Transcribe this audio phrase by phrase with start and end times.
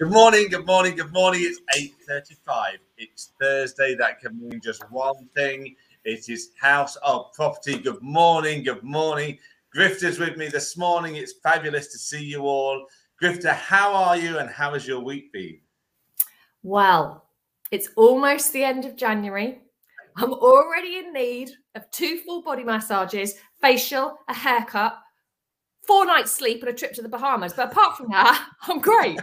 [0.00, 1.42] Good morning, good morning, good morning.
[1.44, 1.60] It's
[2.08, 2.78] 8.35.
[2.96, 3.94] It's Thursday.
[3.94, 5.76] That can mean just one thing.
[6.06, 7.76] It is House of Property.
[7.76, 9.36] Good morning, good morning.
[9.76, 11.16] Grifter's with me this morning.
[11.16, 12.86] It's fabulous to see you all.
[13.22, 15.60] Grifter, how are you and how has your week been?
[16.62, 17.26] Well,
[17.70, 19.60] it's almost the end of January.
[20.16, 24.98] I'm already in need of two full body massages, facial, a haircut,
[25.90, 27.52] four nights sleep, and a trip to the Bahamas.
[27.52, 29.18] But apart from that, I'm great.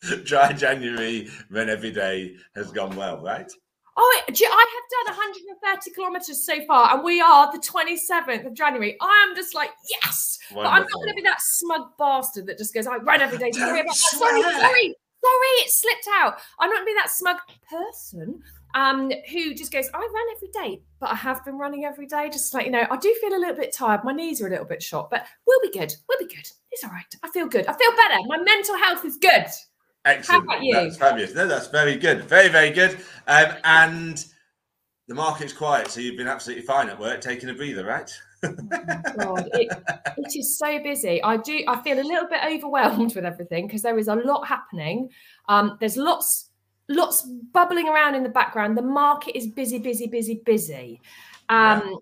[0.24, 3.50] Dry January when every day has gone well, right?
[3.96, 8.94] Oh, I have done 130 kilometers so far, and we are the 27th of January.
[9.00, 10.64] I am just like, yes, Wonderful.
[10.64, 13.38] but I'm not going to be that smug bastard that just goes, I run every
[13.38, 13.50] day.
[13.52, 16.36] Sorry, sorry, sorry, sorry, it slipped out.
[16.58, 17.38] I'm not going to be that smug
[17.70, 18.42] person
[18.76, 22.28] um, who just goes, I run every day, but I have been running every day.
[22.30, 24.04] Just like, you know, I do feel a little bit tired.
[24.04, 25.94] My knees are a little bit shot, but we'll be good.
[26.08, 26.46] We'll be good.
[26.70, 27.06] It's all right.
[27.22, 27.66] I feel good.
[27.66, 28.16] I feel better.
[28.26, 29.46] My mental health is good.
[30.04, 30.46] Excellent.
[30.72, 31.34] That's fabulous.
[31.34, 32.24] No, that's very good.
[32.24, 32.98] Very, very good.
[33.26, 34.24] Um, and
[35.08, 38.12] the market's quiet, so you've been absolutely fine at work, taking a breather, right?
[38.44, 38.52] Oh
[39.18, 39.72] God, it,
[40.18, 41.22] it is so busy.
[41.22, 41.62] I do.
[41.66, 45.08] I feel a little bit overwhelmed with everything because there is a lot happening.
[45.48, 46.45] Um, there's lots,
[46.88, 48.76] lots bubbling around in the background.
[48.76, 51.00] The market is busy, busy, busy, busy.
[51.48, 51.94] Um, yeah.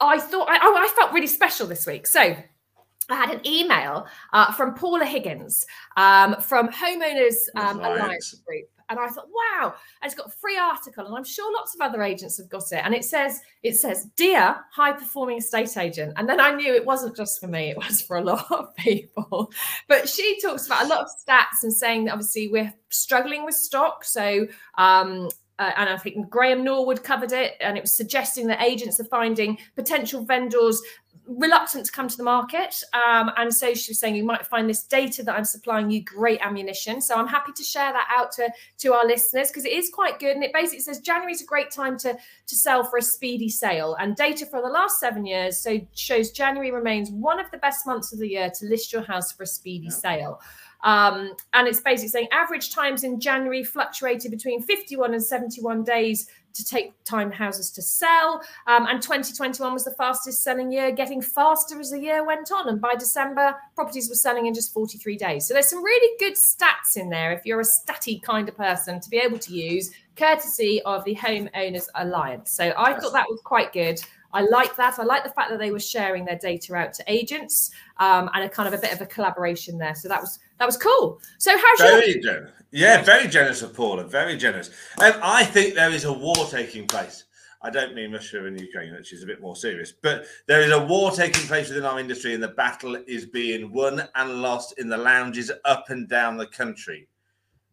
[0.00, 2.06] I thought I, oh, I felt really special this week.
[2.06, 8.68] So I had an email uh, from Paula Higgins um, from Homeowners um, Alliance Group.
[8.90, 12.02] And I thought, wow, it's got a free article, and I'm sure lots of other
[12.02, 12.82] agents have got it.
[12.84, 16.12] And it says, it says, dear high performing estate agent.
[16.16, 18.74] And then I knew it wasn't just for me, it was for a lot of
[18.76, 19.50] people.
[19.88, 23.54] But she talks about a lot of stats and saying that obviously we're struggling with
[23.54, 24.04] stock.
[24.04, 24.46] So
[24.76, 25.28] um,
[25.60, 29.04] uh, and I think Graham Norwood covered it, and it was suggesting that agents are
[29.04, 30.80] finding potential vendors
[31.26, 32.82] reluctant to come to the market.
[32.92, 36.02] Um, and so she was saying you might find this data that I'm supplying you
[36.02, 37.00] great ammunition.
[37.00, 40.18] So I'm happy to share that out to, to our listeners because it is quite
[40.18, 40.34] good.
[40.34, 43.48] And it basically says January is a great time to, to sell for a speedy
[43.48, 43.96] sale.
[44.00, 47.86] And data for the last seven years so shows January remains one of the best
[47.86, 49.90] months of the year to list your house for a speedy yeah.
[49.90, 50.40] sale.
[50.82, 56.26] Um, and it's basically saying average times in January fluctuated between 51 and 71 days
[56.54, 58.42] to take time houses to sell.
[58.66, 62.68] Um, and 2021 was the fastest selling year, getting faster as the year went on.
[62.68, 65.46] And by December, properties were selling in just 43 days.
[65.46, 69.00] So there's some really good stats in there if you're a statty kind of person
[69.00, 72.50] to be able to use, courtesy of the Homeowners Alliance.
[72.50, 74.00] So I thought that was quite good.
[74.32, 74.98] I like that.
[74.98, 78.44] I like the fact that they were sharing their data out to agents um, and
[78.44, 79.94] a kind of a bit of a collaboration there.
[79.94, 81.20] So that was that was cool.
[81.38, 82.52] So how's very your generous.
[82.70, 84.04] Yeah, very generous of Paula.
[84.04, 84.70] Very generous.
[84.98, 87.24] Um, I think there is a war taking place.
[87.62, 90.70] I don't mean Russia and Ukraine, which is a bit more serious, but there is
[90.70, 94.78] a war taking place within our industry, and the battle is being won and lost
[94.78, 97.08] in the lounges up and down the country.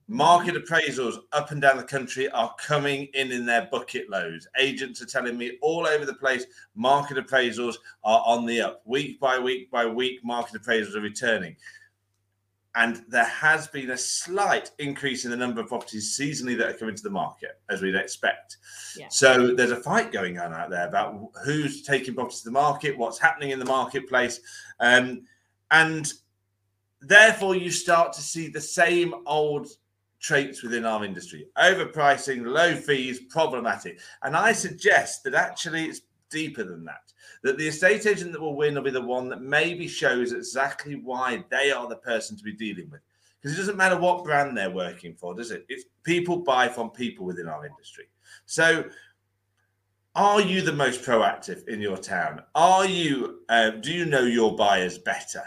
[0.10, 4.48] Market appraisals up and down the country are coming in in their bucket loads.
[4.58, 6.46] Agents are telling me all over the place
[6.76, 8.82] market appraisals are on the up.
[8.86, 11.58] Week by week by week, market appraisals are returning.
[12.78, 16.78] And there has been a slight increase in the number of properties seasonally that are
[16.78, 18.58] coming to the market, as we'd expect.
[18.96, 19.08] Yeah.
[19.10, 22.96] So there's a fight going on out there about who's taking properties to the market,
[22.96, 24.40] what's happening in the marketplace.
[24.80, 25.24] Um,
[25.72, 26.14] and
[27.02, 29.68] therefore, you start to see the same old
[30.20, 34.00] traits within our industry overpricing, low fees, problematic.
[34.22, 37.12] And I suggest that actually it's deeper than that.
[37.44, 40.96] That the estate agent that will win will be the one that maybe shows exactly
[40.96, 43.02] why they are the person to be dealing with.
[43.40, 45.68] Because it doesn't matter what brand they're working for, does it?
[46.04, 48.06] People buy from people within our industry.
[48.46, 48.86] So,
[50.16, 52.42] are you the most proactive in your town?
[52.56, 53.42] Are you?
[53.48, 55.44] Uh, do you know your buyers better?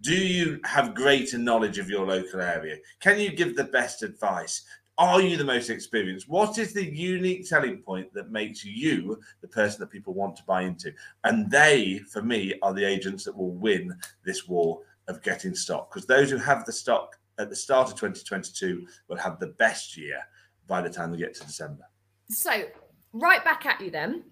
[0.00, 2.76] Do you have greater knowledge of your local area?
[3.00, 4.62] Can you give the best advice?
[4.96, 6.28] Are you the most experienced?
[6.28, 10.44] What is the unique selling point that makes you the person that people want to
[10.44, 10.92] buy into?
[11.24, 15.90] And they, for me, are the agents that will win this war of getting stock.
[15.92, 19.96] Because those who have the stock at the start of 2022 will have the best
[19.96, 20.20] year
[20.68, 21.84] by the time they get to December.
[22.30, 22.64] So,
[23.12, 24.24] right back at you then.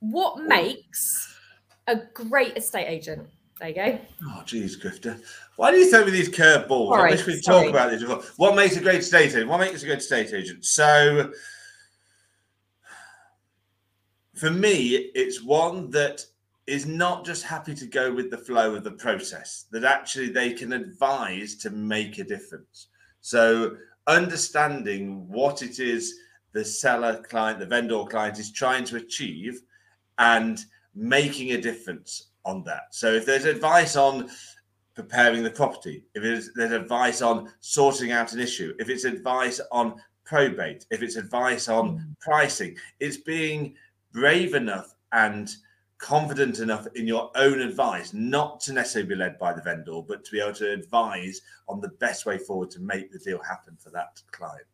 [0.00, 1.34] What makes
[1.86, 3.28] a great estate agent?
[3.58, 3.98] There you go.
[4.24, 5.18] Oh, geez, Grifter.
[5.56, 6.94] Why do you throw me these curveballs?
[6.94, 8.22] I wish we'd talk about this before.
[8.36, 9.48] What makes a great estate agent?
[9.48, 10.64] What makes a good estate agent?
[10.64, 11.32] So,
[14.34, 16.22] for me, it's one that
[16.66, 20.52] is not just happy to go with the flow of the process, that actually they
[20.52, 22.88] can advise to make a difference.
[23.22, 23.76] So,
[24.06, 26.18] understanding what it is
[26.52, 29.62] the seller client, the vendor client is trying to achieve
[30.18, 30.62] and
[30.94, 32.94] making a difference on that.
[32.94, 34.30] So if there's advice on
[34.94, 36.22] preparing the property, if
[36.54, 41.68] there's advice on sorting out an issue, if it's advice on probate, if it's advice
[41.68, 42.18] on mm.
[42.20, 43.74] pricing, it's being
[44.12, 45.54] brave enough and
[45.98, 50.24] confident enough in your own advice, not to necessarily be led by the vendor, but
[50.24, 53.76] to be able to advise on the best way forward to make the deal happen
[53.78, 54.66] for that client.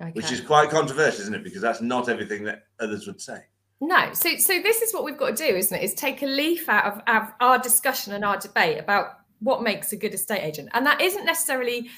[0.00, 0.10] Okay.
[0.12, 1.44] Which is quite controversial, isn't it?
[1.44, 3.44] Because that's not everything that others would say.
[3.80, 5.84] No, so so this is what we've got to do, isn't it?
[5.84, 9.92] Is take a leaf out of, of our discussion and our debate about what makes
[9.92, 11.90] a good estate agent, and that isn't necessarily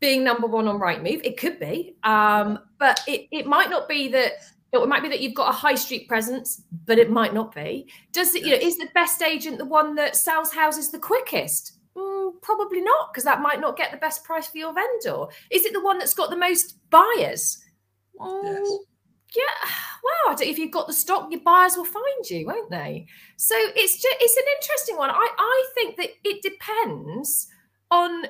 [0.00, 1.20] being number one on Rightmove.
[1.22, 4.32] It could be, um, but it it might not be that.
[4.72, 7.92] It might be that you've got a high street presence, but it might not be.
[8.12, 8.44] Does it?
[8.44, 11.72] You know, is the best agent the one that sells houses the quickest?
[11.96, 15.26] Mm, probably not, because that might not get the best price for your vendor.
[15.50, 17.62] Is it the one that's got the most buyers?
[18.18, 18.89] Mm, yes
[19.36, 19.70] yeah
[20.26, 23.06] well if you've got the stock your buyers will find you won't they?
[23.36, 25.10] So it's just it's an interesting one.
[25.10, 27.48] I i think that it depends
[27.90, 28.24] on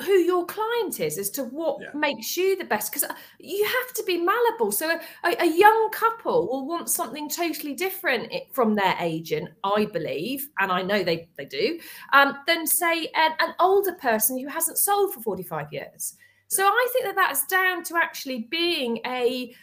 [0.00, 1.88] who your client is as to what yeah.
[1.92, 4.70] makes you the best because uh, you have to be malleable.
[4.70, 10.48] So a, a, young couple will want something totally different from their agent i believe
[10.60, 11.80] and i know they they do
[12.12, 16.14] um, than say an, an older person who hasn't sold for 45 years.
[16.50, 19.54] So I think that that's down to actually being a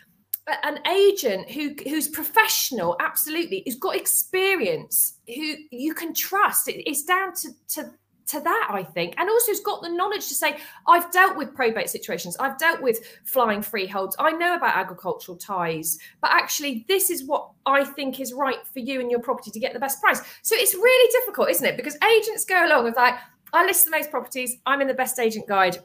[0.64, 6.68] an agent who who's professional absolutely who's got experience who you can trust.
[6.68, 7.92] It, it's down to to
[8.28, 9.14] to that i think.
[9.18, 10.58] And also has got the knowledge to say
[10.88, 12.38] i've dealt with probate situations.
[12.38, 14.16] I've dealt with flying freeholds.
[14.20, 18.80] I know about agricultural ties but actually this is what i think is right for
[18.80, 20.22] you and your property to get the best price.
[20.44, 21.76] So it's really difficult isn't it?
[21.76, 23.16] Because agents go along with like
[23.52, 24.58] i list the most properties.
[24.68, 25.80] I'm in the best agent guide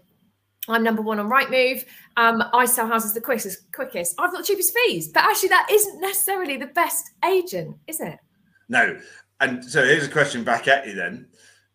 [0.71, 1.85] I'm number one on Rightmove.
[2.17, 3.71] Um, I sell houses the quickest.
[3.73, 4.15] Quickest.
[4.19, 8.19] I've got the cheapest fees, but actually, that isn't necessarily the best agent, is it?
[8.69, 8.99] No.
[9.41, 11.27] And so here's a question back at you then: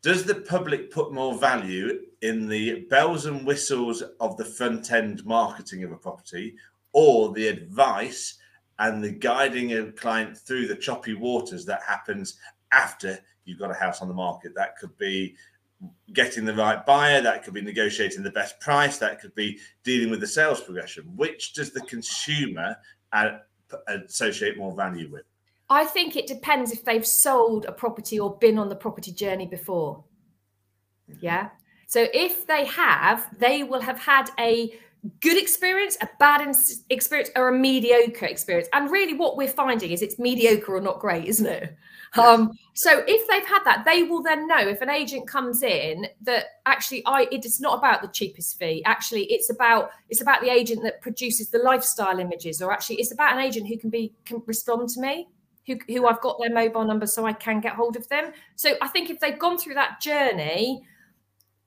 [0.01, 5.25] Does the public put more value in the bells and whistles of the front end
[5.25, 6.55] marketing of a property,
[6.93, 8.37] or the advice
[8.79, 12.37] and the guiding a client through the choppy waters that happens
[12.71, 14.53] after you've got a house on the market?
[14.55, 15.35] That could be
[16.13, 20.09] getting the right buyer, that could be negotiating the best price, that could be dealing
[20.09, 21.03] with the sales progression.
[21.15, 22.77] Which does the consumer
[23.87, 25.23] associate more value with?
[25.69, 29.47] I think it depends if they've sold a property or been on the property journey
[29.47, 30.03] before.
[31.09, 31.25] Mm-hmm.
[31.25, 31.49] Yeah.
[31.87, 34.77] So if they have, they will have had a
[35.19, 36.55] good experience, a bad
[36.89, 38.67] experience, or a mediocre experience.
[38.73, 41.75] And really, what we're finding is it's mediocre or not great, isn't it?
[42.17, 46.07] Um, so if they've had that, they will then know if an agent comes in
[46.21, 48.83] that actually I it is not about the cheapest fee.
[48.85, 53.11] Actually, it's about it's about the agent that produces the lifestyle images, or actually it's
[53.11, 55.27] about an agent who can be can respond to me.
[55.67, 58.33] Who, who I've got their mobile number so I can get hold of them.
[58.55, 60.83] So I think if they've gone through that journey,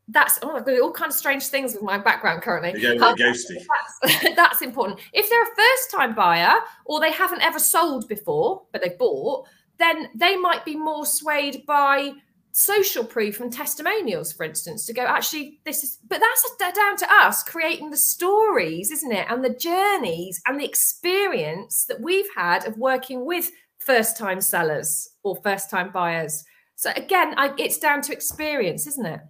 [0.09, 2.87] that's oh, I've got all kinds of strange things with my background currently.
[2.87, 3.67] Um, ghosty.
[4.03, 5.01] That's, that's important.
[5.13, 6.55] If they're a first-time buyer
[6.85, 9.49] or they haven't ever sold before, but they've bought,
[9.79, 12.13] then they might be more swayed by
[12.53, 17.13] social proof and testimonials, for instance, to go, actually, this is, but that's down to
[17.13, 19.27] us creating the stories, isn't it?
[19.29, 25.09] And the journeys and the experience that we've had of working with first time sellers
[25.23, 26.45] or first time buyers.
[26.75, 29.21] So again, I, it's down to experience, isn't it?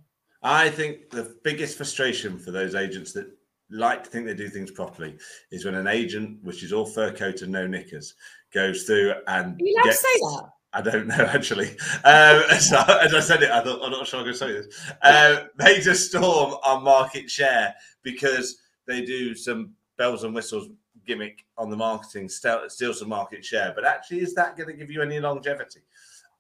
[0.43, 3.27] I think the biggest frustration for those agents that
[3.71, 5.17] like to think they do things properly
[5.51, 8.15] is when an agent, which is all fur coat and no knickers,
[8.53, 10.51] goes through and Are you allowed gets, to say that?
[10.73, 11.71] I don't know actually.
[12.05, 14.53] Um, so, as I said it, I thought I'm not sure I'm going to say
[14.53, 14.93] this.
[15.03, 20.69] Uh, they just storm on market share because they do some bells and whistles
[21.07, 23.73] gimmick on the marketing, steal, steal some market share.
[23.75, 25.81] But actually, is that going to give you any longevity?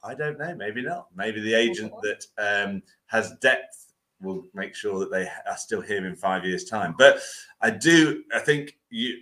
[0.04, 0.54] I don't know.
[0.54, 1.08] Maybe not.
[1.16, 3.87] Maybe the agent that um, has depth
[4.20, 6.94] will make sure that they are still here in five years' time.
[6.98, 7.20] But
[7.60, 9.18] I do, I think you,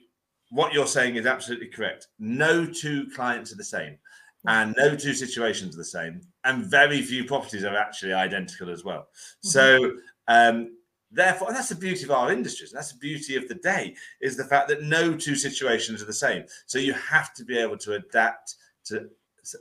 [0.51, 2.09] what you're saying is absolutely correct.
[2.19, 3.99] No two clients are the same,
[4.47, 8.85] and no two situations are the same, and very few properties are actually identical as
[8.85, 9.09] well.
[9.09, 9.49] Mm-hmm.
[9.49, 9.93] So,
[10.29, 10.77] um,
[11.11, 12.73] therefore, that's the beauty of our industries.
[12.73, 16.07] And That's the beauty of the day is the fact that no two situations are
[16.07, 16.45] the same.
[16.67, 18.55] So you have to be able to adapt
[18.87, 19.09] to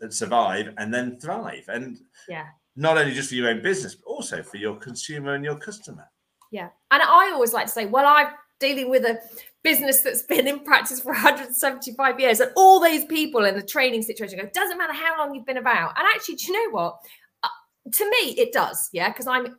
[0.09, 1.65] survive and then thrive.
[1.67, 5.43] And yeah not only just for your own business, but also for your consumer and
[5.43, 6.05] your customer.
[6.51, 6.69] Yeah.
[6.91, 8.27] And I always like to say, well, I'm
[8.59, 9.19] dealing with a
[9.63, 14.01] business that's been in practice for 175 years, and all these people in the training
[14.01, 15.97] situation go, doesn't matter how long you've been about.
[15.97, 16.97] And actually, do you know what?
[17.43, 17.49] Uh,
[17.91, 18.89] to me, it does.
[18.91, 19.09] Yeah.
[19.09, 19.55] Because I'm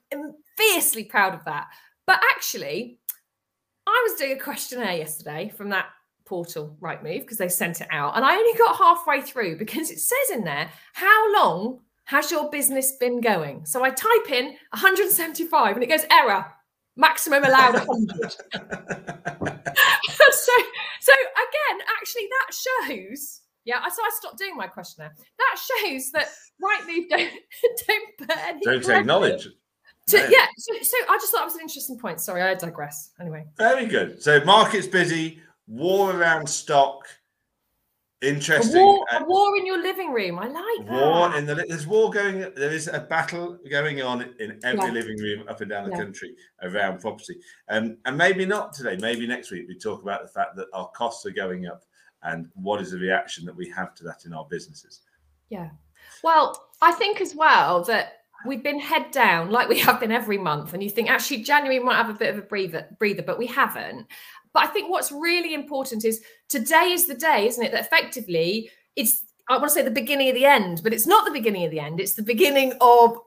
[0.57, 1.67] fiercely proud of that.
[2.07, 2.99] But actually,
[3.87, 5.87] I was doing a questionnaire yesterday from that
[6.27, 10.01] portal Rightmove because they sent it out and i only got halfway through because it
[10.01, 13.67] says in there how long has your business been going?
[13.67, 16.47] So I type in 175 and it goes error,
[16.97, 17.87] maximum allowed 100.
[19.53, 20.53] so,
[21.01, 23.43] so again, actually, that shows.
[23.65, 25.15] Yeah, so I stopped doing my questionnaire.
[25.39, 26.29] That shows that
[26.63, 27.33] Rightmove don't
[27.87, 29.49] don't put any don't acknowledge.
[30.09, 32.21] To, yeah, yeah so, so, I just thought it was an interesting point.
[32.21, 33.11] Sorry, I digress.
[33.21, 34.23] Anyway, very good.
[34.23, 37.05] So market's busy, war around stock,
[38.23, 38.81] Interesting.
[38.81, 40.39] A war, a war, in your living room.
[40.39, 40.91] I like that.
[40.91, 42.39] War in the there's war going.
[42.57, 44.93] There is a battle going on in every yeah.
[44.93, 46.03] living room up and down the yeah.
[46.03, 47.37] country around property.
[47.69, 48.97] Um, and maybe not today.
[48.99, 51.85] Maybe next week we talk about the fact that our costs are going up
[52.23, 55.03] and what is the reaction that we have to that in our businesses.
[55.51, 55.69] Yeah.
[56.23, 58.15] Well, I think as well that
[58.47, 61.79] we've been head down like we have been every month and you think actually january
[61.79, 64.07] might have a bit of a breather breather but we haven't
[64.57, 67.73] but I think what's really important is today is the day, isn't it?
[67.73, 71.27] That effectively it's, I want to say the beginning of the end, but it's not
[71.27, 72.01] the beginning of the end.
[72.01, 73.19] It's the beginning of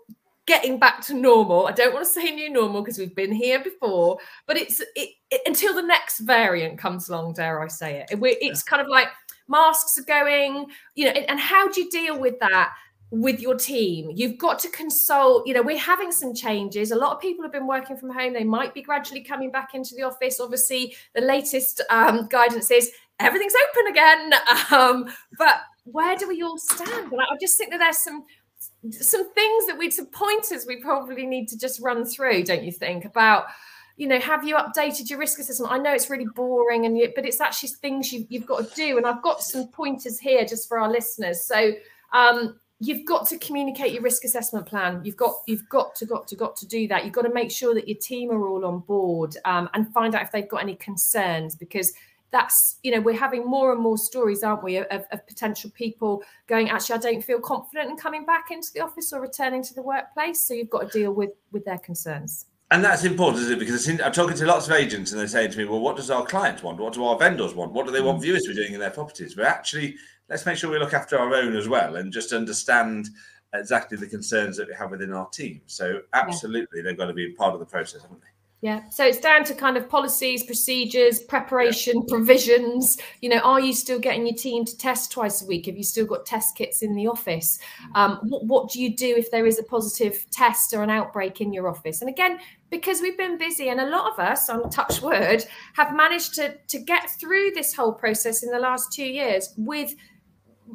[0.47, 1.67] getting back to normal.
[1.67, 4.17] I don't want to say new normal because we've been here before,
[4.47, 8.19] but it's it, it, until the next variant comes along, dare I say it.
[8.19, 9.09] it's kind of like
[9.47, 12.71] masks are going, you know, and, and how do you deal with that?
[13.11, 14.11] With your team.
[14.13, 16.91] You've got to consult, you know, we're having some changes.
[16.91, 18.33] A lot of people have been working from home.
[18.33, 20.39] They might be gradually coming back into the office.
[20.39, 24.31] Obviously, the latest um, guidance is everything's open again.
[24.71, 27.11] Um, but where do we all stand?
[27.11, 28.23] And I just think that there's some
[28.91, 32.71] some things that we some pointers we probably need to just run through, don't you
[32.71, 33.05] think?
[33.05, 33.45] About
[33.97, 35.71] you know, have you updated your risk assessment?
[35.71, 38.97] I know it's really boring, and but it's actually things you, you've got to do.
[38.97, 41.45] And I've got some pointers here just for our listeners.
[41.45, 41.73] So
[42.13, 46.27] um, you've got to communicate your risk assessment plan you've got you've got to got
[46.27, 48.65] to got to do that you've got to make sure that your team are all
[48.65, 51.93] on board um, and find out if they've got any concerns because
[52.31, 56.23] that's you know we're having more and more stories aren't we of, of, potential people
[56.47, 59.73] going actually i don't feel confident in coming back into the office or returning to
[59.73, 63.53] the workplace so you've got to deal with with their concerns and that's important, isn't
[63.53, 63.59] it?
[63.59, 66.11] Because I'm talking to lots of agents and they're saying to me, well, what does
[66.11, 66.77] our clients want?
[66.77, 67.71] What do our vendors want?
[67.71, 68.21] What do they want mm.
[68.21, 69.33] viewers to be doing in their properties?
[69.33, 69.95] But actually,
[70.29, 73.09] let's make sure we look after our own as well and just understand
[73.53, 75.61] exactly the concerns that we have within our team.
[75.65, 76.83] So absolutely, yeah.
[76.83, 78.27] they've got to be part of the process, haven't they?
[78.61, 78.89] Yeah.
[78.89, 82.03] So it's down to kind of policies, procedures, preparation, yeah.
[82.09, 82.97] provisions.
[83.21, 85.67] You know, are you still getting your team to test twice a week?
[85.67, 87.57] Have you still got test kits in the office?
[87.95, 91.39] Um, what, what do you do if there is a positive test or an outbreak
[91.39, 92.01] in your office?
[92.01, 95.45] And again, because we've been busy and a lot of us on touch word
[95.75, 99.95] have managed to to get through this whole process in the last two years with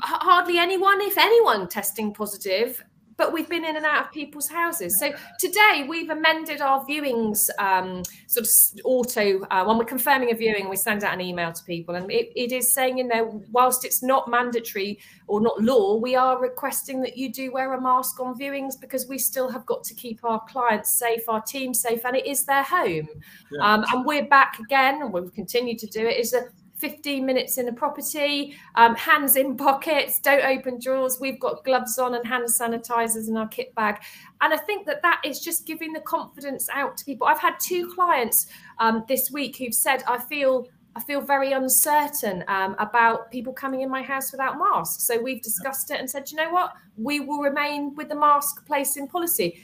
[0.03, 2.83] hardly anyone, if anyone, testing positive.
[3.17, 4.99] But we've been in and out of people's houses.
[4.99, 8.51] So today we've amended our viewings um, sort of
[8.85, 9.45] auto.
[9.53, 12.33] Uh, when we're confirming a viewing, we send out an email to people, and it,
[12.35, 14.99] it is saying in there, whilst it's not mandatory
[15.29, 19.07] or not law, we are requesting that you do wear a mask on viewings because
[19.07, 22.45] we still have got to keep our clients safe, our team safe, and it is
[22.47, 23.09] their home.
[23.53, 23.75] Yeah.
[23.75, 26.19] Um, and we're back again, and we'll continue to do it.
[26.19, 26.47] Is a
[26.85, 31.17] 15 minutes in a property, um, hands in pockets, don't open drawers.
[31.19, 34.03] We've got gloves on and hand sanitizers in our kit bag.
[34.43, 37.27] And I think that that is just giving the confidence out to people.
[37.27, 38.49] I've had two clients
[38.81, 43.81] um, this week who've said, I feel I feel very uncertain um, about people coming
[43.81, 45.05] in my house without masks.
[45.05, 48.65] So we've discussed it and said, you know what, we will remain with the mask
[48.67, 49.59] place in policy,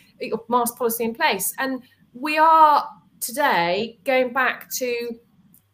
[0.48, 1.52] mask policy in place.
[1.58, 1.82] And
[2.14, 2.88] we are
[3.20, 5.20] today going back to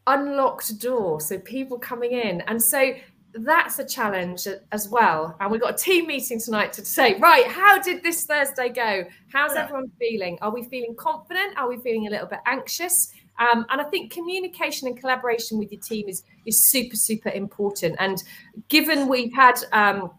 [0.07, 1.21] unlocked door.
[1.21, 2.41] So people coming in.
[2.43, 2.95] And so
[3.33, 5.37] that's a challenge as well.
[5.41, 9.05] And we've got a team meeting tonight to say, right, how did this Thursday go?
[9.33, 9.65] How's yeah.
[9.65, 10.39] everyone feeling?
[10.41, 11.57] Are we feeling confident?
[11.57, 13.13] Are we feeling a little bit anxious?
[13.39, 17.97] Um, and I think communication and collaboration with your team is is super super important.
[17.99, 18.23] And
[18.69, 20.11] given we've had um,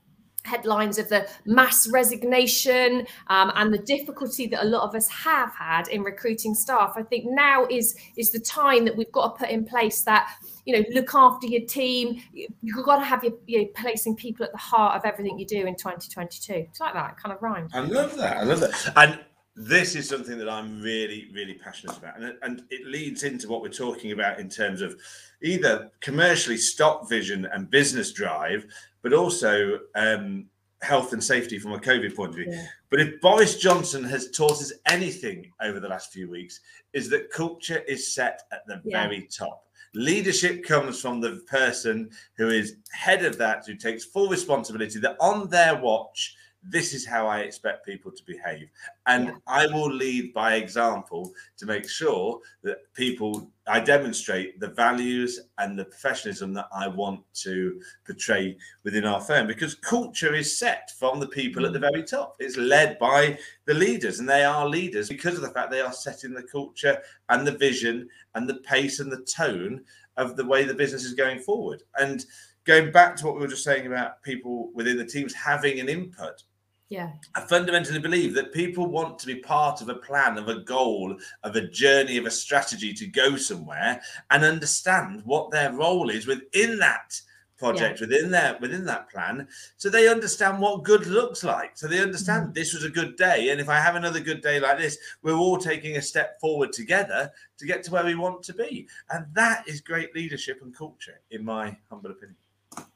[0.48, 5.54] headlines of the mass resignation um, and the difficulty that a lot of us have
[5.54, 6.94] had in recruiting staff.
[6.96, 10.30] I think now is is the time that we've got to put in place that
[10.66, 12.22] you know look after your team.
[12.34, 15.66] You've got to have your you placing people at the heart of everything you do
[15.66, 18.74] in 2022 it's like that kind of rhyme i love that i love that.
[18.96, 19.20] And
[19.58, 22.22] this is something that I'm really, really passionate about.
[22.22, 24.96] And, and it leads into what we're talking about in terms of
[25.42, 28.68] either commercially stop vision and business drive,
[29.02, 30.46] but also um,
[30.82, 32.48] health and safety from a COVID point of view.
[32.50, 32.66] Yeah.
[32.90, 36.62] But if Boris Johnson has taught us anything over the last few weeks,
[36.94, 39.04] is that culture is set at the yeah.
[39.04, 39.64] very top.
[39.94, 45.18] Leadership comes from the person who is head of that, who takes full responsibility, that
[45.20, 48.70] on their watch, this is how I expect people to behave.
[49.06, 49.36] And yeah.
[49.48, 55.78] I will lead by example to make sure that people, I demonstrate the values and
[55.78, 61.20] the professionalism that I want to portray within our firm because culture is set from
[61.20, 61.92] the people at the mm.
[61.92, 62.36] very top.
[62.40, 65.94] It's led by the leaders, and they are leaders because of the fact they are
[65.94, 69.84] setting the culture and the vision and the pace and the tone
[70.18, 71.84] of the way the business is going forward.
[72.00, 72.26] And
[72.68, 75.88] going back to what we were just saying about people within the teams having an
[75.88, 76.44] input.
[76.90, 77.12] Yeah.
[77.36, 81.18] I fundamentally believe that people want to be part of a plan, of a goal,
[81.44, 86.28] of a journey, of a strategy to go somewhere and understand what their role is
[86.28, 87.20] within that
[87.58, 88.08] project, yeah.
[88.08, 89.48] within their within that plan.
[89.78, 91.78] So they understand what good looks like.
[91.78, 92.54] So they understand mm-hmm.
[92.54, 93.50] this was a good day.
[93.50, 96.72] And if I have another good day like this, we're all taking a step forward
[96.72, 98.88] together to get to where we want to be.
[99.10, 102.38] And that is great leadership and culture, in my humble opinion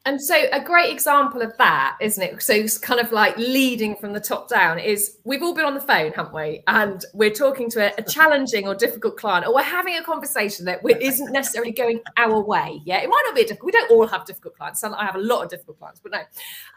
[0.04, 2.42] and so a great example of that isn't it?
[2.42, 5.76] So it's kind of like leading from the top down is we've all been on
[5.76, 6.64] the phone haven't we?
[6.68, 10.66] And we're talking to a, a challenging or difficult client or we're having a conversation
[10.66, 12.82] that isn't necessarily going our way.
[12.84, 14.84] Yeah it might not be a difficult we don't all have difficult clients.
[14.84, 16.22] I have a lot of difficult clients but no.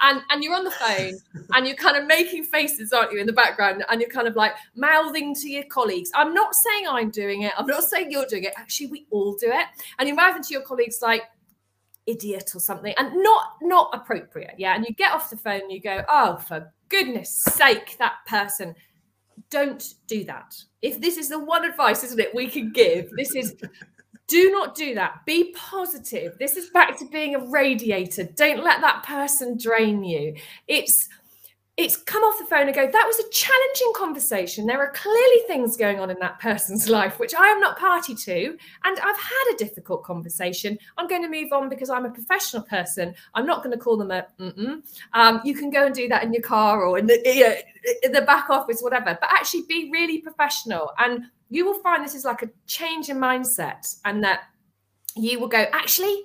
[0.02, 1.14] And and you're on the phone
[1.54, 3.84] and you're kind of making faces aren't you in the background?
[3.88, 6.10] And you're kind of like mouthing to your colleagues.
[6.14, 7.54] I'm not saying i'm doing it.
[7.56, 8.52] I'm not saying you're doing it.
[8.58, 9.66] Actually we all do it.
[9.98, 11.22] And you're mouthing to your colleagues like
[12.06, 14.74] idiot or something and not not appropriate yeah?
[14.74, 18.74] And you get off the phone you go oh for goodness sake that person.
[19.50, 20.54] Don't do that.
[20.82, 23.54] If this is the one advice isn't it we can give this is
[24.26, 25.24] do not do that.
[25.26, 26.36] Be positive.
[26.38, 28.24] This is back to being a radiator.
[28.24, 30.34] Don't let that person drain you.
[30.66, 31.08] It's
[31.76, 34.64] it's come off the phone and go, that was a challenging conversation.
[34.64, 38.14] There are clearly things going on in that person's life, which I am not party
[38.14, 38.56] to.
[38.84, 40.78] And I've had a difficult conversation.
[40.96, 43.12] I'm going to move on because I'm a professional person.
[43.34, 44.24] I'm not going to call them a,
[45.14, 47.56] um, you can go and do that in your car or in the, you know,
[48.04, 50.92] in the back office, whatever, but actually be really professional.
[50.98, 54.42] And you will find this is like a change in mindset and that
[55.16, 56.22] you will go, actually,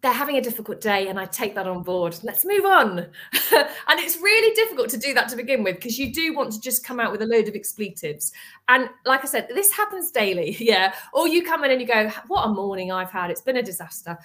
[0.00, 2.16] they're having a difficult day and I take that on board.
[2.22, 2.98] Let's move on.
[2.98, 6.60] and it's really difficult to do that to begin with because you do want to
[6.60, 8.32] just come out with a load of expletives.
[8.68, 10.56] And like I said, this happens daily.
[10.68, 10.94] Yeah.
[11.14, 13.30] Or you come in and you go, What a morning I've had.
[13.30, 14.18] It's been a disaster.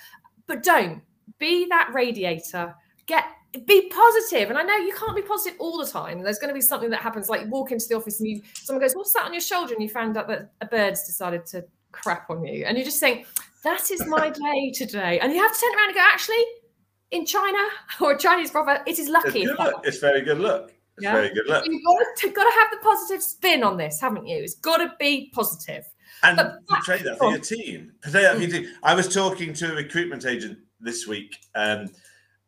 [0.46, 1.02] But don't
[1.40, 2.76] be that radiator.
[3.06, 3.24] Get
[3.66, 4.50] be positive.
[4.50, 6.22] And I know you can't be positive all the time.
[6.22, 8.42] There's going to be something that happens, like you walk into the office and you
[8.56, 9.74] someone goes, What's that on your shoulder?
[9.74, 12.66] And you found out that a bird's decided to crap on you.
[12.66, 13.28] And you just think,
[13.64, 15.20] that is my day today.
[15.20, 16.44] And you have to turn around and go, actually,
[17.12, 17.58] in China
[18.02, 19.44] or a Chinese proverb, it is lucky.
[19.44, 20.72] It's, it's very good luck.
[20.98, 21.14] It's yeah.
[21.14, 21.66] very good luck.
[21.66, 24.38] You've got to, got to have the positive spin on this, haven't you?
[24.38, 25.86] It's got to be positive.
[26.22, 27.92] And portray that for your team.
[28.04, 28.70] Portray that for your team.
[28.84, 31.38] I was talking to a recruitment agent this week.
[31.56, 31.90] Um,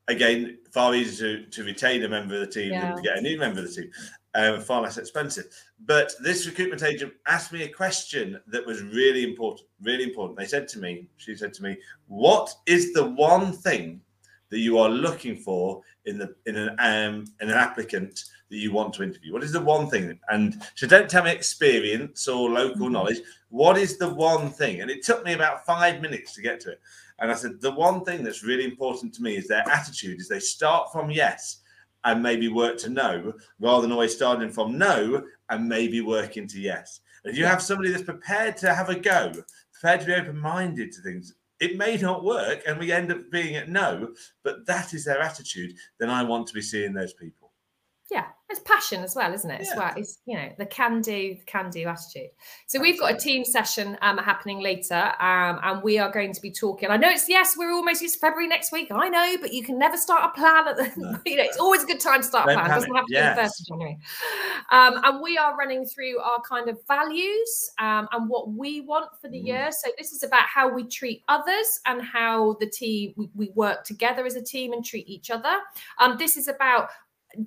[0.07, 2.87] again, far easier to, to retain a member of the team yeah.
[2.87, 3.91] than to get a new member of the team
[4.35, 5.45] um, far less expensive.
[5.85, 10.37] But this recruitment agent asked me a question that was really important, really important.
[10.37, 14.01] They said to me, she said to me, "What is the one thing
[14.49, 18.71] that you are looking for in the in an um, in an applicant that you
[18.71, 19.33] want to interview?
[19.33, 22.93] What is the one thing?" And she don't tell me experience or local mm-hmm.
[22.93, 23.21] knowledge.
[23.49, 24.81] What is the one thing?
[24.81, 26.81] And it took me about five minutes to get to it.
[27.19, 30.19] And I said, the one thing that's really important to me is their attitude.
[30.19, 31.61] Is they start from yes
[32.05, 36.59] and maybe work to no rather than always starting from no and maybe working to
[36.59, 37.01] yes.
[37.23, 39.33] If you have somebody that's prepared to have a go,
[39.73, 43.29] prepared to be open minded to things, it may not work and we end up
[43.31, 44.13] being at no,
[44.43, 47.44] but that is their attitude, then I want to be seeing those people.
[48.11, 49.61] Yeah, it's passion as well, isn't it?
[49.61, 52.29] It's, well, it's you know the can do, the can do attitude.
[52.67, 56.41] So we've got a team session um, happening later, um, and we are going to
[56.41, 56.91] be talking.
[56.91, 58.89] I know it's yes, we're almost it's February next week.
[58.91, 60.91] I know, but you can never start a plan at the.
[60.95, 61.19] No.
[61.25, 62.69] you know, it's always a good time to start a plan.
[62.69, 63.35] It doesn't have to yes.
[63.35, 63.97] be the first of January.
[64.69, 69.09] Um, and we are running through our kind of values um, and what we want
[69.19, 69.47] for the mm.
[69.47, 69.71] year.
[69.71, 73.83] So this is about how we treat others and how the team we, we work
[73.83, 75.57] together as a team and treat each other.
[75.99, 76.89] Um, this is about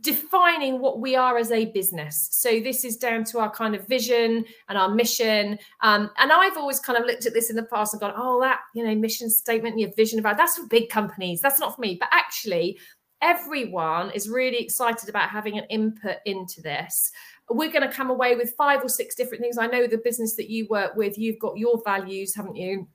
[0.01, 2.29] defining what we are as a business.
[2.33, 5.59] So this is down to our kind of vision and our mission.
[5.81, 8.41] Um, and I've always kind of looked at this in the past and gone, oh,
[8.41, 11.41] that you know mission statement, your vision about that's for big companies.
[11.41, 11.97] That's not for me.
[11.99, 12.79] But actually,
[13.23, 17.11] everyone is really excited about having an input into this.
[17.51, 19.59] We're going to come away with five or six different things.
[19.59, 22.87] I know the business that you work with, you've got your values, haven't you?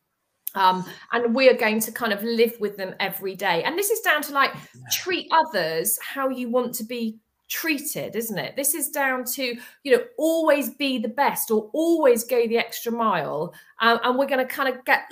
[0.56, 3.64] Um, and we are going to kind of live with them every day.
[3.64, 4.52] And this is down to like
[4.92, 7.18] treat others how you want to be
[7.50, 8.56] treated isn't it?
[8.56, 12.92] This is down to you know always be the best or always go the extra
[12.92, 13.54] mile.
[13.80, 15.04] Um, and we're going to kind of get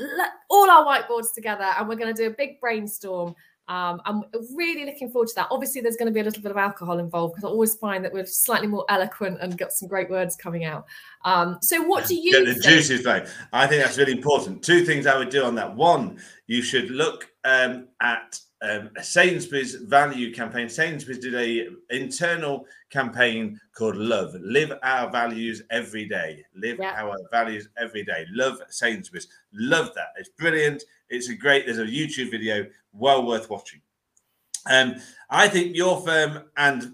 [0.49, 3.36] all our whiteboards together and we're going to do a big brainstorm
[3.72, 5.48] Um, I'm really looking forward to that.
[5.50, 8.04] Obviously, there's going to be a little bit of alcohol involved because I always find
[8.04, 10.86] that we're slightly more eloquent and got some great words coming out.
[11.24, 12.34] Um, so, what do you?
[12.34, 12.66] Get the think?
[12.66, 13.26] juices flowing.
[13.54, 14.62] I think that's really important.
[14.62, 15.74] Two things I would do on that.
[15.74, 20.69] One, you should look um, at um, Sainsbury's value campaign.
[20.69, 24.36] Sainsbury's did a internal campaign called Love.
[24.39, 26.43] Live our values every day.
[26.56, 26.93] Live yeah.
[27.01, 28.25] our values every day.
[28.32, 29.27] Love Sainsbury's.
[29.54, 30.10] Love that.
[30.17, 30.84] It's brilliant.
[31.10, 31.65] It's a great.
[31.65, 33.82] There's a YouTube video well worth watching.
[34.69, 34.95] Um,
[35.30, 36.93] I think your firm and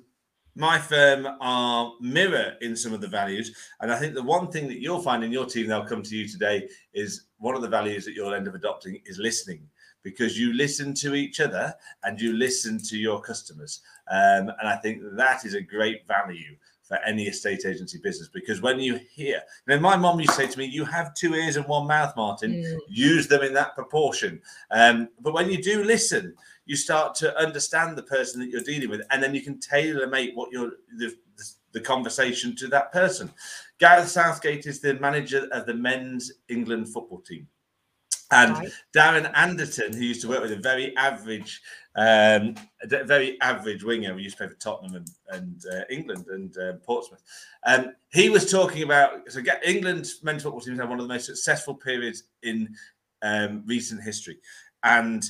[0.55, 3.55] my firm are mirror in some of the values.
[3.81, 6.15] And I think the one thing that you'll find in your team, they'll come to
[6.15, 9.67] you today, is one of the values that you'll end up adopting is listening
[10.07, 13.81] because you listen to each other and you listen to your customers.
[14.09, 18.61] Um, and I think that is a great value for any estate agency business because
[18.61, 21.57] when you hear, know, my mom used to say to me, "You have two ears
[21.57, 22.53] and one mouth, Martin.
[22.53, 22.77] Mm.
[22.87, 24.41] Use them in that proportion."
[24.71, 26.33] Um, but when you do listen,
[26.65, 30.07] you start to understand the person that you're dealing with, and then you can tailor
[30.07, 31.13] make what you're the,
[31.73, 33.29] the conversation to that person.
[33.77, 37.45] Gareth Southgate is the manager of the men's England football team.
[38.31, 38.71] And right.
[38.93, 41.61] Darren Anderton, who used to work with a very average,
[41.95, 46.57] um, very average winger, we used to play for Tottenham and, and uh, England and
[46.57, 47.23] uh, Portsmouth.
[47.65, 51.25] Um, he was talking about so England's men's football teams had one of the most
[51.25, 52.75] successful periods in
[53.21, 54.39] um, recent history,
[54.83, 55.23] and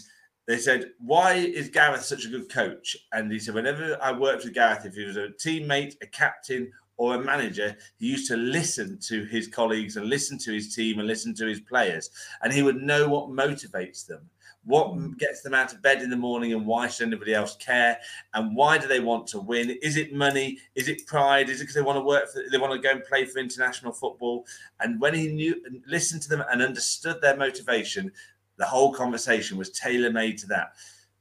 [0.48, 4.44] they said, "Why is Gareth such a good coach?" And he said, "Whenever I worked
[4.44, 8.36] with Gareth, if he was a teammate, a captain, or a manager, he used to
[8.36, 12.10] listen to his colleagues and listen to his team and listen to his players,
[12.42, 14.30] and he would know what motivates them,
[14.66, 15.18] what mm.
[15.18, 17.98] gets them out of bed in the morning, and why should anybody else care,
[18.34, 19.70] and why do they want to win?
[19.82, 20.58] Is it money?
[20.76, 21.50] Is it pride?
[21.50, 22.44] Is it because they want to work for?
[22.52, 24.46] They want to go and play for international football?
[24.80, 28.12] And when he knew, and listened to them, and understood their motivation,
[28.58, 30.74] the whole conversation was tailor made to that,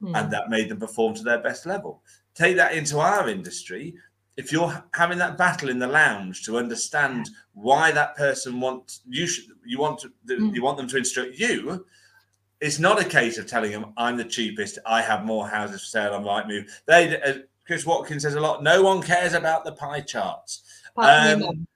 [0.02, 0.18] mm.
[0.18, 2.02] and that made them perform to their best level.
[2.34, 3.94] Take that into our industry
[4.36, 9.26] if you're having that battle in the lounge to understand why that person wants you
[9.26, 10.54] should you want to mm.
[10.54, 11.84] you want them to instruct you
[12.60, 15.86] it's not a case of telling them i'm the cheapest i have more houses for
[15.86, 19.72] sale on Rightmove they uh, chris watkins says a lot no one cares about the
[19.72, 20.62] pie charts
[20.96, 21.66] apart, um,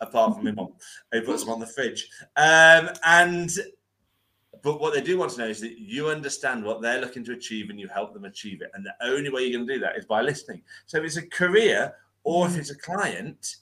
[0.00, 0.72] apart from my mom
[1.12, 3.50] who puts them on the fridge um, and
[4.62, 7.32] but what they do want to know is that you understand what they're looking to
[7.32, 8.72] achieve and you help them achieve it.
[8.74, 10.62] And the only way you're going to do that is by listening.
[10.86, 11.94] So if it's a career
[12.26, 13.56] or if it's a client,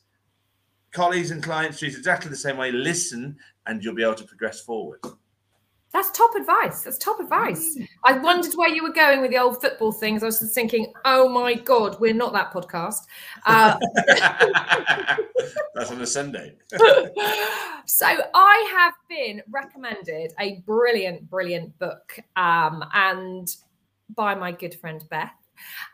[0.90, 2.72] colleagues and clients treat exactly the same way.
[2.72, 5.00] Listen, and you'll be able to progress forward.
[5.92, 6.81] That's top advice.
[6.81, 7.77] That's top advice.
[7.77, 7.88] Mm.
[8.05, 10.22] I wondered where you were going with the old football things.
[10.22, 13.03] I was just thinking, oh my God, we're not that podcast.
[13.44, 13.79] Uh,
[15.74, 16.55] That's on a Sunday.
[17.87, 23.55] so I have been recommended a brilliant, brilliant book, um, and
[24.16, 25.44] by my good friend Beth.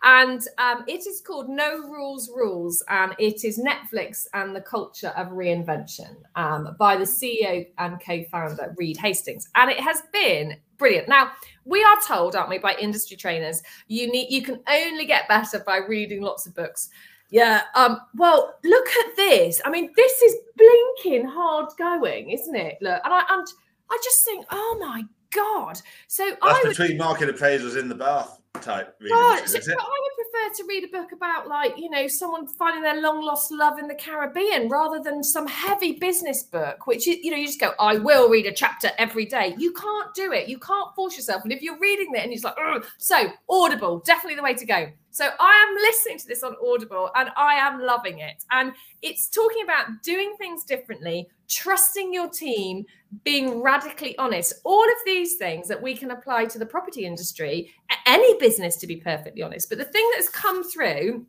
[0.03, 5.13] And um, it is called No Rules Rules, and it is Netflix and the Culture
[5.17, 9.49] of Reinvention um, by the CEO and co founder, Reed Hastings.
[9.55, 11.09] And it has been brilliant.
[11.09, 11.33] Now,
[11.65, 15.63] we are told, aren't we, by industry trainers, you need you can only get better
[15.67, 16.89] by reading lots of books.
[17.31, 17.63] Yeah.
[17.77, 19.61] Um, well, look at this.
[19.65, 22.79] I mean, this is blinking hard going, isn't it?
[22.81, 23.47] Look, and I and
[23.91, 25.81] I just think, oh my God.
[26.07, 29.17] So That's I would, between market appraisals in the bath type reading.
[29.19, 32.83] Oh, so, I would prefer to read a book about like you know someone finding
[32.83, 37.31] their long lost love in the Caribbean rather than some heavy business book, which you
[37.31, 39.55] know you just go, I will read a chapter every day.
[39.59, 40.49] You can't do it.
[40.49, 41.45] You can't force yourself.
[41.45, 42.85] And if you're reading it and you're like, Ugh.
[42.99, 44.91] so Audible, definitely the way to go.
[45.13, 48.45] So I am listening to this on Audible and I am loving it.
[48.53, 52.87] And it's talking about doing things differently, trusting your team,
[53.25, 54.55] being radically honest.
[54.65, 57.75] All of these things that we can apply to the property industry,
[58.07, 59.69] any business to be perfectly honest.
[59.69, 61.27] But the thing that's come through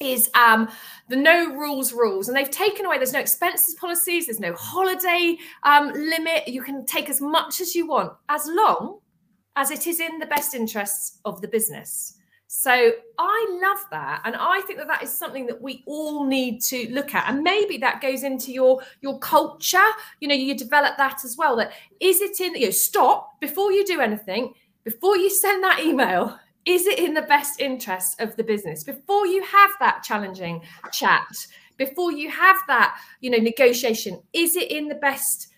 [0.00, 0.68] is um,
[1.08, 5.36] the no rules rules and they've taken away there's no expenses policies there's no holiday
[5.62, 8.98] um, limit you can take as much as you want as long
[9.54, 12.18] as it is in the best interests of the business
[12.56, 16.62] so I love that, and I think that that is something that we all need
[16.62, 19.84] to look at, and maybe that goes into your your culture.
[20.20, 21.56] You know, you develop that as well.
[21.56, 25.80] That is it in you know, stop before you do anything, before you send that
[25.80, 26.38] email.
[26.64, 30.62] Is it in the best interest of the business before you have that challenging
[30.92, 31.26] chat?
[31.76, 35.48] Before you have that, you know, negotiation, is it in the best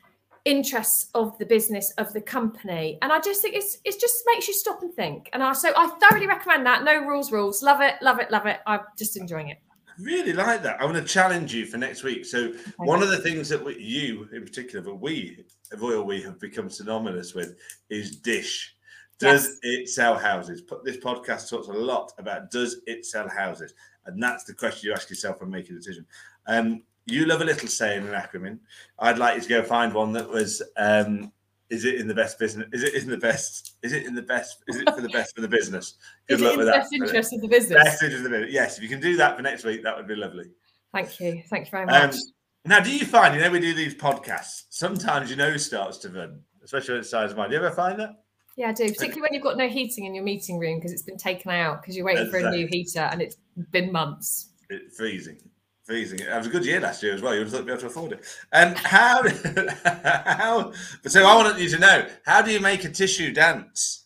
[0.46, 2.98] interests of the business of the company.
[3.02, 5.28] And i just think it's it just makes you stop and think.
[5.32, 6.85] And I, so i thoroughly recommend that.
[6.85, 7.62] No rules rules.
[7.62, 8.61] Love it love it love it.
[8.66, 9.59] I'm just enjoying it.
[9.98, 10.80] Really like that.
[10.80, 12.24] I want to challenge you for next week.
[12.24, 12.61] So okay.
[12.76, 16.38] one of the things that we, you in particular but we of oil we have
[16.38, 17.56] become synonymous with
[17.90, 18.72] is dish.
[19.18, 20.61] Does it sell houses?
[20.61, 24.87] Put this podcast talks a lot about does it sell houses, and that's the question
[24.87, 26.06] you ask yourself when making a decision.
[26.46, 28.59] Um, you love a little saying an acronym.
[28.99, 31.33] I'd like you to go find one that was um,
[31.71, 32.69] is it in the best business?
[32.73, 33.77] Is it in the best?
[33.83, 34.62] Is it in the best?
[34.69, 35.95] Is it for the best for the business?
[36.29, 36.83] Good is luck with that.
[36.83, 37.83] Best interest of the business.
[37.83, 38.53] Best interest of the business.
[38.53, 40.51] Yes, if you can do that for next week, that would be lovely.
[40.92, 41.42] Thank you.
[41.49, 42.14] Thank you very um, much.
[42.14, 42.21] Um,
[42.66, 44.64] now, do you find you know we do these podcasts?
[44.71, 47.51] Sometimes your nose starts to run, especially when it's size of mine.
[47.51, 48.11] Do you ever find that?
[48.57, 48.87] Yeah, I do.
[48.87, 51.83] Particularly when you've got no heating in your meeting room because it's been taken out
[51.83, 52.42] because you're waiting exactly.
[52.42, 53.37] for a new heater and it's
[53.71, 54.51] been months.
[54.71, 55.38] It's freezing
[55.87, 56.18] freezing.
[56.18, 57.33] It was a good year last year as well.
[57.33, 58.25] You would have thought you'd be able to afford it.
[58.53, 60.72] And um, how,
[61.03, 64.05] but so I wanted you to know, how do you make a tissue dance?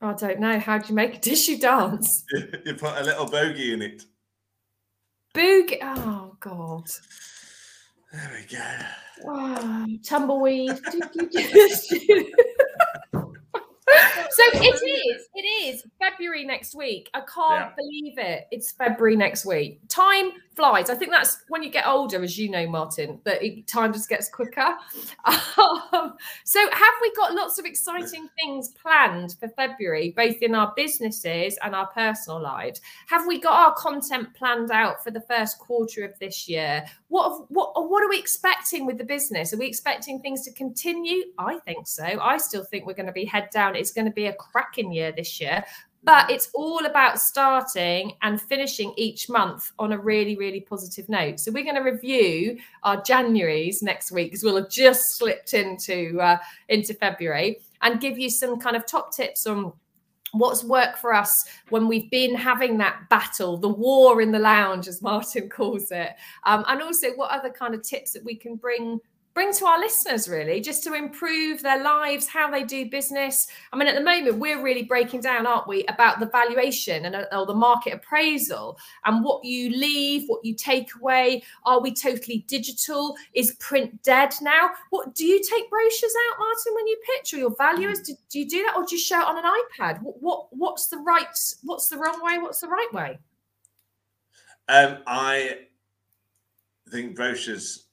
[0.00, 0.58] I don't know.
[0.58, 2.24] How do you make a tissue dance?
[2.32, 4.04] you put a little bogey in it.
[5.34, 5.78] Boogie.
[5.82, 6.84] Oh, God.
[8.12, 8.76] There we go.
[9.26, 10.70] Oh, tumbleweed.
[10.76, 10.92] so
[14.54, 15.27] it is.
[15.38, 17.08] It is February next week.
[17.14, 17.72] I can't yeah.
[17.76, 18.48] believe it.
[18.50, 19.80] It's February next week.
[19.86, 20.90] Time flies.
[20.90, 24.08] I think that's when you get older, as you know, Martin, that it, time just
[24.08, 24.74] gets quicker.
[25.92, 30.72] Um, so, have we got lots of exciting things planned for February, both in our
[30.76, 32.80] businesses and our personal lives?
[33.08, 36.84] Have we got our content planned out for the first quarter of this year?
[37.08, 39.52] What what what are we expecting with the business?
[39.52, 41.24] Are we expecting things to continue?
[41.38, 42.04] I think so.
[42.04, 43.74] I still think we're going to be head down.
[43.74, 45.64] It's going to be a cracking year this year
[46.04, 51.40] but it's all about starting and finishing each month on a really really positive note.
[51.40, 56.18] So we're going to review our januaries next week because we'll have just slipped into
[56.20, 56.38] uh,
[56.68, 59.72] into february and give you some kind of top tips on
[60.32, 64.86] what's worked for us when we've been having that battle the war in the lounge
[64.86, 66.14] as martin calls it.
[66.44, 69.00] Um, and also what other kind of tips that we can bring
[69.38, 73.46] bring to our listeners really just to improve their lives how they do business.
[73.72, 77.14] I mean at the moment we're really breaking down aren't we about the valuation and
[77.14, 81.44] uh, or the market appraisal and what you leave what you take away.
[81.64, 83.14] Are we totally digital?
[83.32, 84.70] Is print dead now?
[84.90, 88.00] What do you take brochures out martin when you pitch or your valuers?
[88.00, 90.02] Do, do you do that or do you show it on an ipad?
[90.02, 91.28] What, what what's the right
[91.62, 93.20] what's the wrong way what's the right way?
[94.68, 95.58] Um i
[96.90, 97.84] think brochures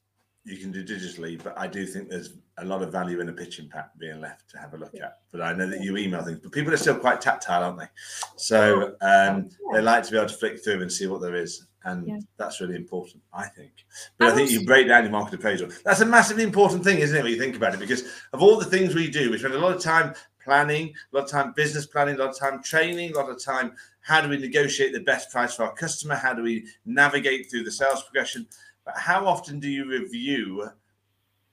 [0.46, 3.34] you can do digitally, but I do think there's a lot of value in a
[3.34, 5.06] pitching pack being left to have a look yeah.
[5.06, 5.18] at.
[5.32, 7.88] But I know that you email things, but people are still quite tactile, aren't they?
[8.36, 9.74] So um, yeah.
[9.74, 11.66] they like to be able to flick through and see what there is.
[11.84, 12.20] And yeah.
[12.38, 13.72] that's really important, I think.
[14.18, 15.70] But and I think also, you break down your market appraisal.
[15.84, 17.80] That's a massively important thing, isn't it, when you think about it?
[17.80, 18.04] Because
[18.34, 21.26] of all the things we do, we spend a lot of time planning, a lot
[21.26, 23.74] of time business planning, a lot of time training, a lot of time
[24.06, 26.14] how do we negotiate the best price for our customer?
[26.14, 28.46] How do we navigate through the sales progression?
[28.86, 30.70] But how often do you review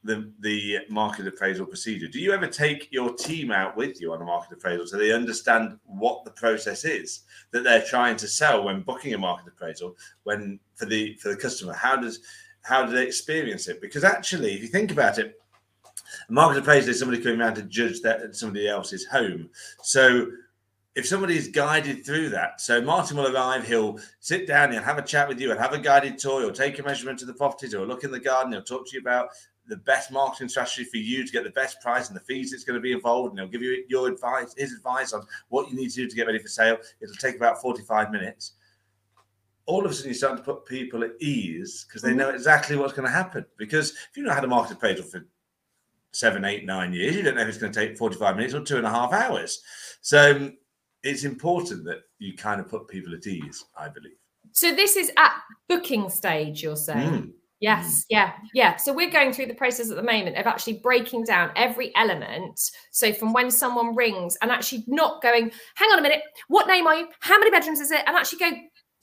[0.04, 2.08] the the market appraisal procedure?
[2.08, 5.12] Do you ever take your team out with you on a market appraisal so they
[5.12, 7.20] understand what the process is
[7.52, 9.96] that they're trying to sell when booking a market appraisal?
[10.24, 12.20] When for the for the customer, how does
[12.62, 13.80] how do they experience it?
[13.80, 15.40] Because actually, if you think about it,
[16.28, 19.48] a market appraisal is somebody coming around to judge that somebody else's home.
[19.82, 20.26] So
[20.94, 25.02] if somebody's guided through that, so Martin will arrive, he'll sit down, he'll have a
[25.02, 27.74] chat with you, and have a guided tour, he'll take a measurement of the properties,
[27.74, 29.28] or look in the garden, he'll talk to you about
[29.68, 32.64] the best marketing strategy for you to get the best price and the fees that's
[32.64, 35.76] going to be involved, and he'll give you your advice, his advice on what you
[35.76, 36.76] need to do to get ready for sale.
[37.00, 38.52] It'll take about 45 minutes.
[39.64, 42.34] All of a sudden, you start to put people at ease because they know mm-hmm.
[42.34, 43.46] exactly what's going to happen.
[43.56, 45.24] Because if you know how to market appraisal for
[46.10, 48.62] seven, eight, nine years, you don't know if it's going to take 45 minutes or
[48.62, 49.62] two and a half hours.
[50.00, 50.50] So
[51.02, 54.12] it's important that you kind of put people at ease, I believe.
[54.52, 55.34] So this is at
[55.68, 57.10] booking stage, you're saying?
[57.10, 57.32] Mm.
[57.60, 58.04] Yes, mm.
[58.10, 58.76] yeah, yeah.
[58.76, 62.60] So we're going through the process at the moment of actually breaking down every element.
[62.90, 66.86] So from when someone rings and actually not going, hang on a minute, what name
[66.86, 67.08] are you?
[67.20, 68.02] How many bedrooms is it?
[68.06, 68.50] And actually go,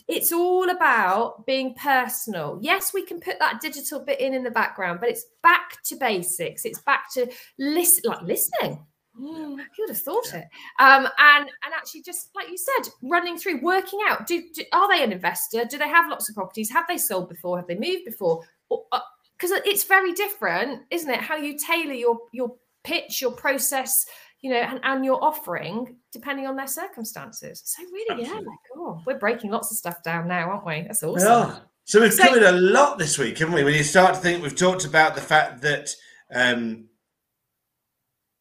[0.09, 2.59] it's all about being personal.
[2.61, 5.95] Yes, we can put that digital bit in in the background, but it's back to
[5.95, 6.65] basics.
[6.65, 8.83] It's back to listen, like listening.
[9.19, 10.47] Mm, who would have thought it?
[10.79, 14.87] Um, and and actually, just like you said, running through, working out: do, do, are
[14.87, 15.65] they an investor?
[15.65, 16.71] Do they have lots of properties?
[16.71, 17.57] Have they sold before?
[17.57, 18.45] Have they moved before?
[18.69, 21.19] Because uh, it's very different, isn't it?
[21.19, 22.55] How you tailor your your
[22.85, 24.05] pitch, your process,
[24.39, 27.61] you know, and, and your offering depending on their circumstances.
[27.65, 28.45] So really, Absolutely.
[28.45, 29.03] yeah, cool.
[29.05, 30.81] We're breaking lots of stuff down now, aren't we?
[30.83, 31.27] That's awesome.
[31.27, 31.59] Yeah.
[31.83, 33.63] So we've so, covered a lot this week, haven't we?
[33.63, 35.89] When you start to think, we've talked about the fact that.
[36.31, 36.88] Um,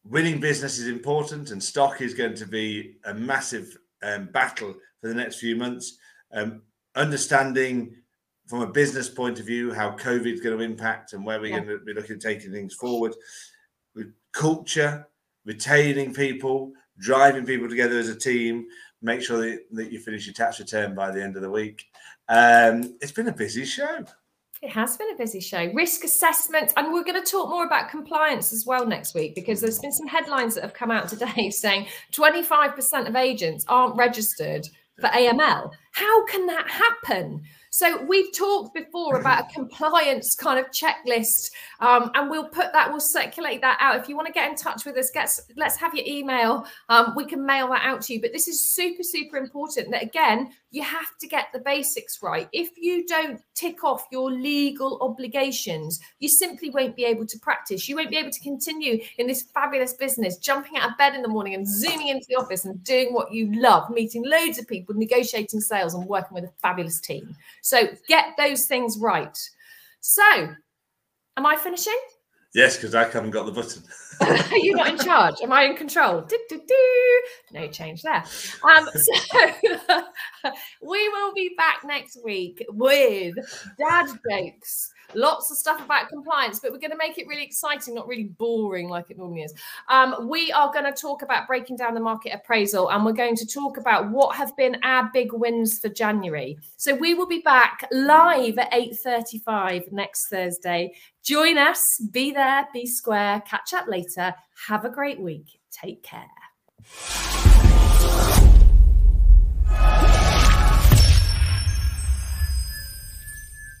[0.09, 5.07] winning business is important, and stock is going to be a massive um, battle for
[5.07, 5.97] the next few months.
[6.33, 6.63] Um,
[6.95, 7.95] understanding
[8.47, 11.51] from a business point of view how COVID is going to impact and where we're
[11.51, 11.59] yeah.
[11.59, 13.13] going to be looking at taking things forward.
[13.95, 15.07] With culture,
[15.45, 18.65] retaining people, driving people together as a team,
[19.01, 21.85] make sure that, that you finish your tax return by the end of the week.
[22.27, 24.03] Um, it's been a busy show.
[24.61, 25.71] It has been a busy show.
[25.73, 29.61] Risk assessment, and we're going to talk more about compliance as well next week because
[29.61, 34.67] there's been some headlines that have come out today saying 25% of agents aren't registered
[34.99, 35.71] for AML.
[35.93, 37.41] How can that happen?
[37.71, 42.89] So we've talked before about a compliance kind of checklist, um, and we'll put that,
[42.89, 43.97] we'll circulate that out.
[43.97, 46.65] If you want to get in touch with us, get, let's have your email.
[46.89, 48.21] Um, we can mail that out to you.
[48.21, 52.47] But this is super, super important that again, you have to get the basics right.
[52.51, 57.89] If you don't tick off your legal obligations, you simply won't be able to practice.
[57.89, 61.23] You won't be able to continue in this fabulous business, jumping out of bed in
[61.23, 64.67] the morning and zooming into the office and doing what you love, meeting loads of
[64.67, 67.35] people, negotiating sales, and working with a fabulous team.
[67.61, 69.37] So get those things right.
[70.01, 70.23] So,
[71.37, 71.99] am I finishing?
[72.55, 73.83] Yes, because I haven't got the button.
[74.63, 75.35] You're not in charge.
[75.43, 76.21] Am I in control?
[76.21, 77.21] Do, do, do.
[77.53, 78.23] No change there.
[78.63, 79.53] Um, so
[80.81, 83.35] we will be back next week with
[83.77, 87.95] dad jokes lots of stuff about compliance, but we're going to make it really exciting,
[87.95, 89.53] not really boring like it normally is.
[89.89, 93.35] Um, we are going to talk about breaking down the market appraisal and we're going
[93.35, 96.57] to talk about what have been our big wins for January.
[96.77, 100.93] So we will be back live at 8.35 next Thursday.
[101.23, 104.33] Join us, be there, be square, catch up later.
[104.67, 105.59] Have a great week.
[105.71, 106.25] Take care.